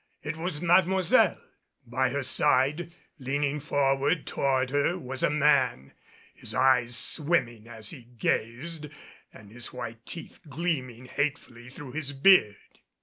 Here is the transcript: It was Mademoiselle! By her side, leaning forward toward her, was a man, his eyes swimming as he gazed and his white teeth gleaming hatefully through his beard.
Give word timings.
It 0.23 0.35
was 0.35 0.63
Mademoiselle! 0.63 1.39
By 1.85 2.09
her 2.09 2.23
side, 2.23 2.91
leaning 3.19 3.59
forward 3.59 4.25
toward 4.25 4.71
her, 4.71 4.97
was 4.97 5.21
a 5.21 5.29
man, 5.29 5.93
his 6.33 6.55
eyes 6.55 6.97
swimming 6.97 7.67
as 7.67 7.91
he 7.91 8.05
gazed 8.17 8.87
and 9.31 9.51
his 9.51 9.71
white 9.71 10.03
teeth 10.07 10.39
gleaming 10.49 11.05
hatefully 11.05 11.69
through 11.69 11.91
his 11.91 12.13
beard. 12.13 12.79